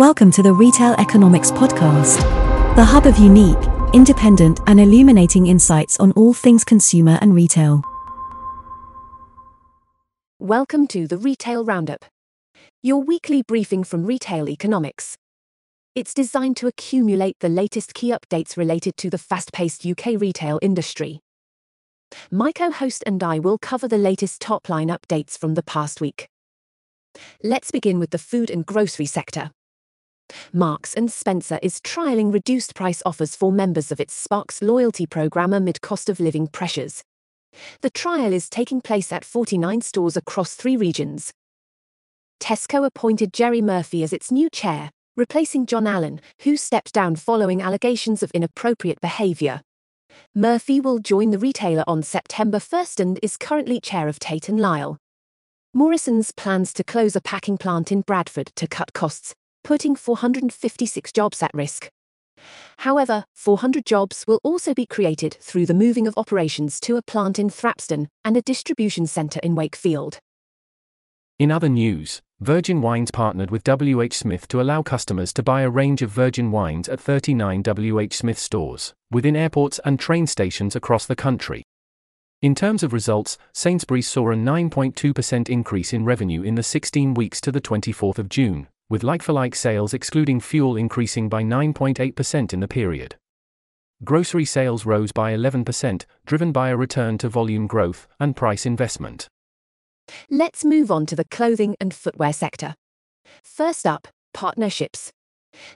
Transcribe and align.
Welcome 0.00 0.30
to 0.30 0.42
the 0.42 0.54
Retail 0.54 0.94
Economics 0.94 1.50
Podcast, 1.50 2.16
the 2.74 2.82
hub 2.82 3.04
of 3.04 3.18
unique, 3.18 3.58
independent, 3.92 4.58
and 4.66 4.80
illuminating 4.80 5.46
insights 5.46 6.00
on 6.00 6.12
all 6.12 6.32
things 6.32 6.64
consumer 6.64 7.18
and 7.20 7.34
retail. 7.34 7.82
Welcome 10.38 10.86
to 10.86 11.06
the 11.06 11.18
Retail 11.18 11.66
Roundup, 11.66 12.06
your 12.82 13.02
weekly 13.02 13.42
briefing 13.42 13.84
from 13.84 14.06
Retail 14.06 14.48
Economics. 14.48 15.18
It's 15.94 16.14
designed 16.14 16.56
to 16.56 16.66
accumulate 16.66 17.36
the 17.40 17.50
latest 17.50 17.92
key 17.92 18.10
updates 18.10 18.56
related 18.56 18.96
to 18.96 19.10
the 19.10 19.18
fast 19.18 19.52
paced 19.52 19.84
UK 19.84 20.18
retail 20.18 20.58
industry. 20.62 21.20
My 22.30 22.52
co 22.52 22.70
host 22.70 23.04
and 23.04 23.22
I 23.22 23.38
will 23.38 23.58
cover 23.58 23.86
the 23.86 23.98
latest 23.98 24.40
top 24.40 24.70
line 24.70 24.88
updates 24.88 25.36
from 25.36 25.56
the 25.56 25.62
past 25.62 26.00
week. 26.00 26.26
Let's 27.44 27.70
begin 27.70 27.98
with 27.98 28.12
the 28.12 28.18
food 28.18 28.48
and 28.48 28.64
grocery 28.64 29.04
sector. 29.04 29.50
Marks 30.52 30.94
Spencer 31.08 31.58
is 31.62 31.80
trialing 31.80 32.32
reduced 32.32 32.74
price 32.74 33.02
offers 33.06 33.36
for 33.36 33.52
members 33.52 33.90
of 33.90 34.00
its 34.00 34.14
Sparks 34.14 34.62
loyalty 34.62 35.06
program 35.06 35.52
amid 35.52 35.80
cost 35.80 36.08
of 36.08 36.20
living 36.20 36.46
pressures. 36.46 37.02
The 37.80 37.90
trial 37.90 38.32
is 38.32 38.48
taking 38.48 38.80
place 38.80 39.12
at 39.12 39.24
49 39.24 39.80
stores 39.80 40.16
across 40.16 40.54
three 40.54 40.76
regions. 40.76 41.32
Tesco 42.40 42.86
appointed 42.86 43.32
Gerry 43.32 43.60
Murphy 43.60 44.02
as 44.02 44.12
its 44.12 44.30
new 44.30 44.48
chair, 44.50 44.90
replacing 45.16 45.66
John 45.66 45.86
Allen, 45.86 46.20
who 46.42 46.56
stepped 46.56 46.92
down 46.92 47.16
following 47.16 47.60
allegations 47.60 48.22
of 48.22 48.30
inappropriate 48.30 49.00
behaviour. 49.00 49.62
Murphy 50.34 50.80
will 50.80 50.98
join 50.98 51.30
the 51.30 51.38
retailer 51.38 51.84
on 51.86 52.02
September 52.02 52.58
1st 52.58 53.00
and 53.00 53.18
is 53.22 53.36
currently 53.36 53.80
chair 53.80 54.08
of 54.08 54.18
Tate 54.18 54.48
Lyle. 54.48 54.96
Morrisons 55.74 56.32
plans 56.32 56.72
to 56.72 56.82
close 56.82 57.14
a 57.14 57.20
packing 57.20 57.58
plant 57.58 57.92
in 57.92 58.00
Bradford 58.00 58.50
to 58.56 58.66
cut 58.66 58.92
costs 58.92 59.34
putting 59.62 59.96
456 59.96 61.12
jobs 61.12 61.42
at 61.42 61.50
risk. 61.54 61.90
However, 62.78 63.24
400 63.34 63.84
jobs 63.84 64.24
will 64.26 64.40
also 64.42 64.74
be 64.74 64.86
created 64.86 65.36
through 65.40 65.66
the 65.66 65.74
moving 65.74 66.06
of 66.06 66.14
operations 66.16 66.80
to 66.80 66.96
a 66.96 67.02
plant 67.02 67.38
in 67.38 67.50
Thrapston 67.50 68.08
and 68.24 68.36
a 68.36 68.42
distribution 68.42 69.06
centre 69.06 69.40
in 69.42 69.54
Wakefield. 69.54 70.18
In 71.38 71.50
other 71.50 71.68
news, 71.68 72.20
Virgin 72.40 72.80
Wines 72.80 73.10
partnered 73.10 73.50
with 73.50 73.66
WH 73.66 74.12
Smith 74.12 74.48
to 74.48 74.60
allow 74.60 74.82
customers 74.82 75.32
to 75.34 75.42
buy 75.42 75.62
a 75.62 75.70
range 75.70 76.02
of 76.02 76.10
Virgin 76.10 76.50
wines 76.50 76.88
at 76.88 77.00
39 77.00 77.62
WH 77.62 78.12
Smith 78.12 78.38
stores, 78.38 78.94
within 79.10 79.36
airports 79.36 79.78
and 79.84 80.00
train 80.00 80.26
stations 80.26 80.74
across 80.74 81.06
the 81.06 81.16
country. 81.16 81.62
In 82.42 82.54
terms 82.54 82.82
of 82.82 82.94
results, 82.94 83.36
Sainsbury's 83.52 84.08
saw 84.08 84.30
a 84.30 84.34
9.2% 84.34 85.50
increase 85.50 85.92
in 85.92 86.06
revenue 86.06 86.42
in 86.42 86.54
the 86.54 86.62
16 86.62 87.12
weeks 87.12 87.40
to 87.42 87.52
the 87.52 87.60
24th 87.60 88.18
of 88.18 88.30
June, 88.30 88.68
with 88.90 89.02
like 89.02 89.22
for 89.22 89.32
like 89.32 89.54
sales 89.54 89.94
excluding 89.94 90.40
fuel 90.40 90.76
increasing 90.76 91.30
by 91.30 91.42
9.8% 91.42 92.52
in 92.52 92.60
the 92.60 92.68
period. 92.68 93.16
Grocery 94.04 94.44
sales 94.44 94.84
rose 94.84 95.12
by 95.12 95.32
11%, 95.32 96.04
driven 96.26 96.52
by 96.52 96.70
a 96.70 96.76
return 96.76 97.16
to 97.18 97.28
volume 97.28 97.66
growth 97.66 98.08
and 98.18 98.34
price 98.34 98.66
investment. 98.66 99.28
Let's 100.28 100.64
move 100.64 100.90
on 100.90 101.06
to 101.06 101.16
the 101.16 101.24
clothing 101.24 101.76
and 101.80 101.94
footwear 101.94 102.32
sector. 102.32 102.74
First 103.44 103.86
up, 103.86 104.08
partnerships. 104.34 105.12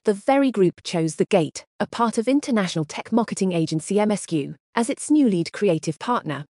The 0.05 0.15
Very 0.15 0.51
Group 0.51 0.83
chose 0.83 1.17
The 1.17 1.27
Gate, 1.27 1.65
a 1.79 1.87
part 1.87 2.19
of 2.19 2.29
international 2.29 2.85
tech 2.85 3.13
marketing 3.13 3.53
agency 3.53 3.97
MSQ, 3.97 4.55
as 4.75 4.91
its 4.91 5.11
new 5.11 5.29
lead 5.29 5.53
creative 5.53 5.99
partner. 5.99 6.47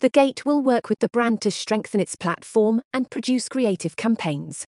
The 0.00 0.08
Gate 0.08 0.44
will 0.44 0.60
work 0.60 0.88
with 0.88 0.98
the 0.98 1.08
brand 1.08 1.40
to 1.42 1.50
strengthen 1.50 2.00
its 2.00 2.16
platform 2.16 2.82
and 2.92 3.10
produce 3.10 3.48
creative 3.48 3.96
campaigns. 3.96 4.66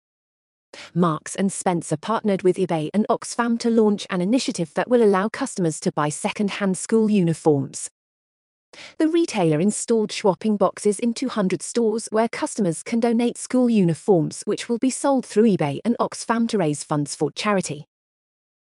Marks 0.93 1.35
and 1.35 1.51
Spencer 1.51 1.97
partnered 1.97 2.43
with 2.43 2.57
eBay 2.57 2.89
and 2.93 3.05
Oxfam 3.09 3.59
to 3.59 3.69
launch 3.69 4.07
an 4.09 4.21
initiative 4.21 4.73
that 4.75 4.89
will 4.89 5.03
allow 5.03 5.29
customers 5.29 5.79
to 5.81 5.91
buy 5.91 6.09
second-hand 6.09 6.77
school 6.77 7.09
uniforms. 7.09 7.89
The 8.97 9.07
retailer 9.07 9.59
installed 9.59 10.11
swapping 10.11 10.57
boxes 10.57 10.99
in 10.99 11.13
200 11.13 11.61
stores 11.61 12.07
where 12.11 12.27
customers 12.27 12.83
can 12.83 12.99
donate 12.99 13.37
school 13.37 13.69
uniforms 13.69 14.43
which 14.45 14.69
will 14.69 14.77
be 14.77 14.89
sold 14.89 15.25
through 15.25 15.43
eBay 15.43 15.79
and 15.85 15.95
Oxfam 15.99 16.47
to 16.49 16.57
raise 16.57 16.83
funds 16.83 17.15
for 17.15 17.31
charity. 17.31 17.87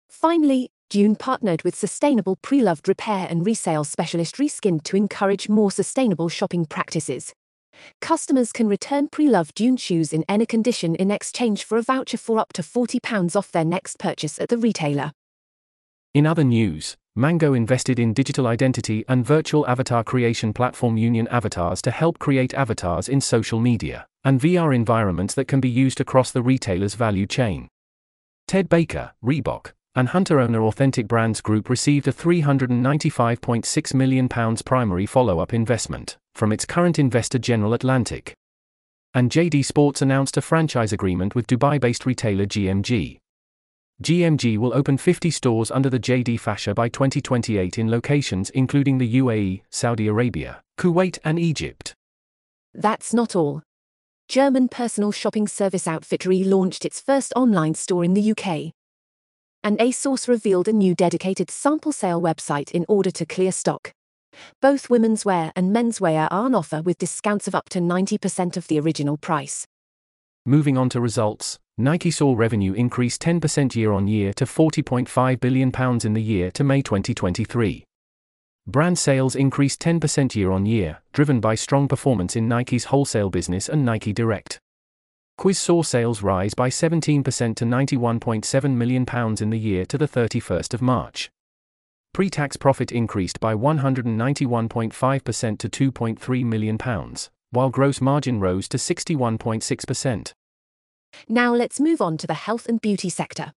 Finally, 0.09 0.71
Dune 0.89 1.15
partnered 1.15 1.61
with 1.61 1.75
sustainable 1.75 2.35
pre-loved 2.37 2.87
repair 2.87 3.27
and 3.29 3.45
resale 3.45 3.83
specialist 3.83 4.37
Reskin 4.37 4.81
to 4.83 4.97
encourage 4.97 5.47
more 5.47 5.69
sustainable 5.69 6.29
shopping 6.29 6.65
practices. 6.65 7.33
Customers 8.01 8.51
can 8.51 8.67
return 8.67 9.07
pre-loved 9.07 9.55
Dune 9.55 9.77
shoes 9.77 10.13
in 10.13 10.23
any 10.27 10.45
condition 10.45 10.95
in 10.95 11.11
exchange 11.11 11.63
for 11.63 11.77
a 11.77 11.81
voucher 11.81 12.17
for 12.17 12.39
up 12.39 12.53
to 12.53 12.61
£40 12.61 13.35
off 13.35 13.51
their 13.51 13.65
next 13.65 13.99
purchase 13.99 14.39
at 14.39 14.49
the 14.49 14.57
retailer. 14.57 15.11
In 16.13 16.25
other 16.25 16.43
news, 16.43 16.97
Mango 17.15 17.53
invested 17.53 17.99
in 17.99 18.13
digital 18.13 18.47
identity 18.47 19.03
and 19.07 19.25
virtual 19.25 19.67
avatar 19.67 20.03
creation 20.03 20.53
platform 20.53 20.97
Union 20.97 21.27
Avatars 21.27 21.81
to 21.81 21.91
help 21.91 22.17
create 22.17 22.53
avatars 22.53 23.09
in 23.09 23.21
social 23.21 23.59
media 23.59 24.07
and 24.23 24.39
VR 24.39 24.73
environments 24.73 25.33
that 25.33 25.47
can 25.47 25.59
be 25.59 25.69
used 25.69 25.99
across 25.99 26.31
the 26.31 26.41
retailer's 26.41 26.95
value 26.95 27.27
chain. 27.27 27.67
Ted 28.47 28.69
Baker, 28.69 29.11
Reebok, 29.23 29.73
and 29.95 30.09
Hunter 30.09 30.39
owner 30.39 30.63
Authentic 30.63 31.07
Brands 31.07 31.41
Group 31.41 31.69
received 31.69 32.07
a 32.07 32.13
£395.6 32.13 33.93
million 33.93 34.29
primary 34.29 35.05
follow 35.05 35.39
up 35.39 35.53
investment 35.53 36.17
from 36.39 36.53
its 36.53 36.65
current 36.65 36.97
investor 36.97 37.37
General 37.37 37.73
Atlantic. 37.73 38.33
And 39.13 39.29
JD 39.29 39.65
Sports 39.65 40.01
announced 40.01 40.37
a 40.37 40.41
franchise 40.41 40.93
agreement 40.93 41.35
with 41.35 41.47
Dubai 41.47 41.81
based 41.81 42.05
retailer 42.05 42.45
GMG. 42.45 43.17
GMG 44.01 44.57
will 44.57 44.73
open 44.73 44.97
50 44.97 45.31
stores 45.31 45.69
under 45.69 45.89
the 45.89 45.99
JD 45.99 46.39
fascia 46.39 46.73
by 46.73 46.87
2028 46.87 47.77
in 47.77 47.91
locations 47.91 48.49
including 48.51 48.99
the 48.99 49.15
UAE, 49.17 49.63
Saudi 49.69 50.07
Arabia, 50.07 50.61
Kuwait, 50.79 51.19
and 51.25 51.37
Egypt. 51.37 51.93
That's 52.73 53.13
not 53.13 53.35
all. 53.35 53.61
German 54.29 54.69
personal 54.69 55.11
shopping 55.11 55.45
service 55.45 55.87
outfit 55.87 56.21
relaunched 56.21 56.85
its 56.85 57.01
first 57.01 57.33
online 57.35 57.73
store 57.73 58.05
in 58.05 58.13
the 58.13 58.31
UK. 58.31 58.71
And 59.61 59.77
ASOS 59.79 60.29
revealed 60.29 60.69
a 60.69 60.71
new 60.71 60.95
dedicated 60.95 61.51
sample 61.51 61.91
sale 61.91 62.21
website 62.21 62.71
in 62.71 62.85
order 62.87 63.11
to 63.11 63.25
clear 63.25 63.51
stock. 63.51 63.91
Both 64.61 64.89
women's 64.89 65.25
wear 65.25 65.51
and 65.55 65.73
men's 65.73 65.99
wear 65.99 66.27
are 66.31 66.45
on 66.45 66.55
offer 66.55 66.81
with 66.81 66.97
discounts 66.97 67.47
of 67.47 67.55
up 67.55 67.69
to 67.69 67.79
90% 67.79 68.57
of 68.57 68.67
the 68.67 68.79
original 68.79 69.17
price. 69.17 69.65
Moving 70.45 70.77
on 70.77 70.89
to 70.89 71.01
results, 71.01 71.59
Nike 71.77 72.11
saw 72.11 72.33
revenue 72.35 72.73
increase 72.73 73.17
10% 73.17 73.75
year 73.75 73.91
on 73.91 74.07
year 74.07 74.33
to 74.33 74.45
£40.5 74.45 75.39
billion 75.39 75.71
in 76.03 76.13
the 76.13 76.21
year 76.21 76.51
to 76.51 76.63
May 76.63 76.81
2023. 76.81 77.85
Brand 78.67 78.99
sales 78.99 79.35
increased 79.35 79.81
10% 79.81 80.35
year 80.35 80.51
on 80.51 80.65
year, 80.65 80.99
driven 81.13 81.39
by 81.39 81.55
strong 81.55 81.87
performance 81.87 82.35
in 82.35 82.47
Nike's 82.47 82.85
wholesale 82.85 83.29
business 83.29 83.67
and 83.67 83.85
Nike 83.85 84.13
Direct. 84.13 84.59
Quiz 85.37 85.57
saw 85.57 85.81
sales 85.81 86.21
rise 86.21 86.53
by 86.53 86.69
17% 86.69 87.23
to 87.23 87.65
£91.7 87.65 88.71
million 88.75 89.05
in 89.41 89.49
the 89.49 89.57
year 89.57 89.85
to 89.85 89.97
the 89.97 90.07
31st 90.07 90.73
of 90.73 90.81
March. 90.81 91.31
Pre-tax 92.13 92.57
profit 92.57 92.91
increased 92.91 93.39
by 93.39 93.53
191.5% 93.53 95.69
to 95.69 95.91
£2.3 95.91 96.43
million, 96.43 96.77
while 97.51 97.69
gross 97.69 98.01
margin 98.01 98.39
rose 98.39 98.67
to 98.69 98.77
61.6%. 98.77 100.33
Now 101.27 101.53
let's 101.53 101.79
move 101.79 102.01
on 102.01 102.17
to 102.17 102.27
the 102.27 102.33
health 102.33 102.67
and 102.67 102.81
beauty 102.81 103.09
sector. 103.09 103.53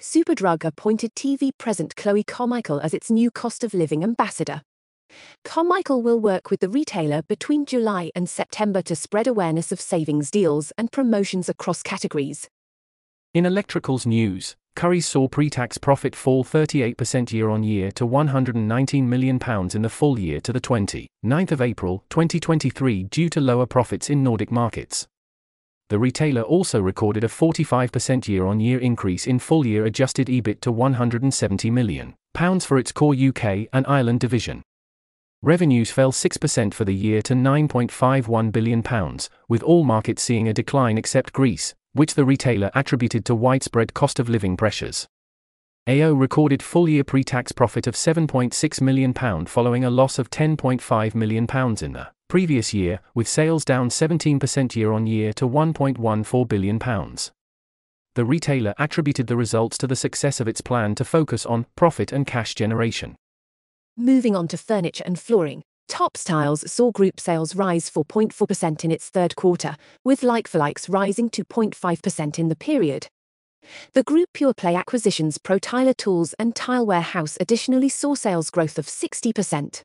Superdrug 0.00 0.64
appointed 0.64 1.14
TV 1.14 1.50
present 1.58 1.96
Chloe 1.96 2.24
Carmichael 2.24 2.80
as 2.80 2.92
its 2.92 3.10
new 3.10 3.30
cost 3.30 3.64
of 3.64 3.74
living 3.74 4.02
ambassador. 4.02 4.62
Carmichael 5.44 6.02
will 6.02 6.20
work 6.20 6.50
with 6.50 6.60
the 6.60 6.68
retailer 6.68 7.22
between 7.22 7.64
July 7.64 8.10
and 8.14 8.28
September 8.28 8.82
to 8.82 8.96
spread 8.96 9.26
awareness 9.26 9.72
of 9.72 9.80
savings 9.80 10.30
deals 10.30 10.72
and 10.76 10.92
promotions 10.92 11.48
across 11.48 11.82
categories. 11.82 12.50
In 13.32 13.44
electricals 13.44 14.06
news, 14.06 14.56
Currys 14.76 15.04
saw 15.04 15.26
pre-tax 15.26 15.78
profit 15.78 16.14
fall 16.14 16.44
38% 16.44 17.32
year-on-year 17.32 17.90
to 17.92 18.06
£119 18.06 19.04
million 19.04 19.40
in 19.74 19.82
the 19.82 19.88
full 19.88 20.18
year 20.18 20.38
to 20.42 20.52
the 20.52 20.60
29th 20.60 21.50
of 21.50 21.62
April 21.62 22.04
2023 22.10 23.04
due 23.04 23.30
to 23.30 23.40
lower 23.40 23.64
profits 23.64 24.10
in 24.10 24.22
Nordic 24.22 24.50
markets. 24.50 25.08
The 25.88 25.98
retailer 25.98 26.42
also 26.42 26.82
recorded 26.82 27.24
a 27.24 27.28
45% 27.28 28.28
year-on-year 28.28 28.78
increase 28.78 29.26
in 29.26 29.38
full-year 29.38 29.86
adjusted 29.86 30.26
EBIT 30.26 30.60
to 30.60 30.72
£170 30.72 31.72
million 31.72 32.14
for 32.60 32.76
its 32.76 32.92
core 32.92 33.14
UK 33.14 33.68
and 33.72 33.86
Ireland 33.86 34.20
division. 34.20 34.62
Revenues 35.42 35.90
fell 35.90 36.12
6% 36.12 36.74
for 36.74 36.84
the 36.84 36.94
year 36.94 37.22
to 37.22 37.32
£9.51 37.32 38.52
billion, 38.52 38.82
with 39.48 39.62
all 39.62 39.84
markets 39.84 40.22
seeing 40.22 40.48
a 40.48 40.52
decline 40.52 40.98
except 40.98 41.32
Greece, 41.32 41.74
which 41.96 42.14
the 42.14 42.24
retailer 42.24 42.70
attributed 42.74 43.24
to 43.24 43.34
widespread 43.34 43.94
cost 43.94 44.18
of 44.18 44.28
living 44.28 44.56
pressures. 44.56 45.08
AO 45.88 46.12
recorded 46.12 46.62
full 46.62 46.88
year 46.88 47.04
pre 47.04 47.22
tax 47.22 47.52
profit 47.52 47.86
of 47.86 47.94
£7.6 47.94 48.80
million 48.80 49.14
following 49.46 49.84
a 49.84 49.90
loss 49.90 50.18
of 50.18 50.30
£10.5 50.30 51.14
million 51.14 51.44
in 51.80 51.92
the 51.92 52.08
previous 52.28 52.74
year, 52.74 52.98
with 53.14 53.28
sales 53.28 53.64
down 53.64 53.88
17% 53.88 54.74
year 54.74 54.92
on 54.92 55.06
year 55.06 55.32
to 55.32 55.48
£1.14 55.48 56.48
billion. 56.48 56.78
the 58.16 58.24
retailer 58.24 58.74
attributed 58.78 59.28
the 59.28 59.36
results 59.36 59.78
to 59.78 59.86
the 59.86 59.94
success 59.94 60.40
of 60.40 60.48
its 60.48 60.60
plan 60.60 60.94
to 60.96 61.04
focus 61.04 61.46
on 61.46 61.66
profit 61.76 62.10
and 62.10 62.26
cash 62.26 62.54
generation. 62.54 63.14
Moving 63.96 64.34
on 64.34 64.48
to 64.48 64.56
furniture 64.56 65.04
and 65.06 65.18
flooring, 65.18 65.62
Topps 65.88 66.24
Tiles 66.24 66.70
saw 66.70 66.90
group 66.90 67.20
sales 67.20 67.54
rise 67.54 67.88
4.4% 67.90 68.84
in 68.84 68.90
its 68.90 69.08
third 69.08 69.36
quarter, 69.36 69.76
with 70.04 70.22
like 70.22 70.48
for 70.48 70.58
likes 70.58 70.88
rising 70.88 71.30
2.5% 71.30 72.38
in 72.38 72.48
the 72.48 72.56
period. 72.56 73.08
The 73.94 74.02
group 74.02 74.28
pure 74.32 74.54
play 74.54 74.74
acquisitions 74.74 75.38
Pro 75.38 75.58
Tiler 75.58 75.94
Tools 75.94 76.34
and 76.38 76.54
Tile 76.54 76.86
Warehouse 76.86 77.36
additionally 77.40 77.88
saw 77.88 78.14
sales 78.14 78.50
growth 78.50 78.78
of 78.78 78.86
60%. 78.86 79.82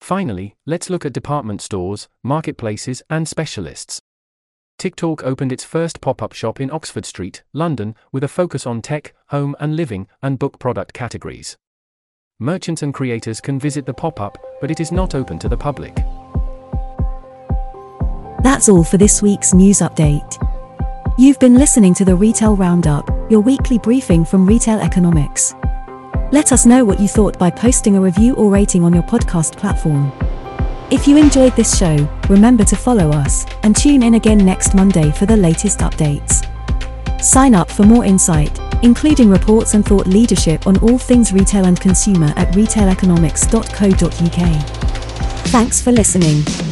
Finally, 0.00 0.54
let's 0.64 0.88
look 0.88 1.04
at 1.04 1.12
department 1.12 1.60
stores, 1.60 2.08
marketplaces, 2.22 3.02
and 3.10 3.26
specialists. 3.26 4.00
TikTok 4.78 5.24
opened 5.24 5.50
its 5.50 5.64
first 5.64 6.00
pop 6.00 6.22
up 6.22 6.32
shop 6.32 6.60
in 6.60 6.70
Oxford 6.70 7.04
Street, 7.04 7.42
London, 7.52 7.96
with 8.12 8.22
a 8.22 8.28
focus 8.28 8.64
on 8.64 8.80
tech, 8.80 9.12
home 9.28 9.56
and 9.58 9.74
living, 9.74 10.06
and 10.22 10.38
book 10.38 10.60
product 10.60 10.92
categories. 10.92 11.56
Merchants 12.40 12.84
and 12.84 12.94
creators 12.94 13.40
can 13.40 13.58
visit 13.58 13.84
the 13.84 13.92
pop 13.92 14.20
up, 14.20 14.38
but 14.60 14.70
it 14.70 14.78
is 14.78 14.92
not 14.92 15.16
open 15.16 15.40
to 15.40 15.48
the 15.48 15.56
public. 15.56 15.96
That's 18.44 18.68
all 18.68 18.84
for 18.84 18.96
this 18.96 19.20
week's 19.20 19.52
news 19.52 19.80
update. 19.80 20.38
You've 21.18 21.40
been 21.40 21.56
listening 21.56 21.94
to 21.94 22.04
the 22.04 22.14
Retail 22.14 22.54
Roundup, 22.54 23.10
your 23.28 23.40
weekly 23.40 23.76
briefing 23.78 24.24
from 24.24 24.46
Retail 24.46 24.78
Economics. 24.78 25.56
Let 26.30 26.52
us 26.52 26.64
know 26.64 26.84
what 26.84 27.00
you 27.00 27.08
thought 27.08 27.36
by 27.40 27.50
posting 27.50 27.96
a 27.96 28.00
review 28.00 28.36
or 28.36 28.52
rating 28.52 28.84
on 28.84 28.94
your 28.94 29.02
podcast 29.02 29.56
platform. 29.56 30.12
If 30.92 31.08
you 31.08 31.16
enjoyed 31.16 31.56
this 31.56 31.76
show, 31.76 32.08
remember 32.28 32.62
to 32.66 32.76
follow 32.76 33.10
us 33.10 33.46
and 33.64 33.74
tune 33.74 34.04
in 34.04 34.14
again 34.14 34.38
next 34.38 34.76
Monday 34.76 35.10
for 35.10 35.26
the 35.26 35.36
latest 35.36 35.80
updates. 35.80 36.44
Sign 37.20 37.56
up 37.56 37.68
for 37.68 37.82
more 37.82 38.04
insight, 38.04 38.60
including 38.82 39.30
reports 39.30 39.74
and 39.74 39.84
thought 39.84 40.06
leadership 40.06 40.66
on 40.66 40.78
all 40.78 40.98
things 40.98 41.32
retail 41.32 41.66
and 41.66 41.78
consumer 41.80 42.32
at 42.36 42.48
retaileconomics.co.uk. 42.54 45.48
Thanks 45.48 45.80
for 45.80 45.92
listening. 45.92 46.67